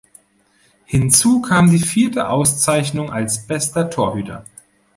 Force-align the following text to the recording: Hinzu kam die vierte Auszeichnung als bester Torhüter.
Hinzu 0.85 1.41
kam 1.41 1.69
die 1.69 1.77
vierte 1.77 2.27
Auszeichnung 2.29 3.11
als 3.11 3.45
bester 3.45 3.87
Torhüter. 3.87 4.43